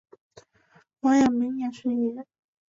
[0.99, 2.25] 黄雅珉也是艺人。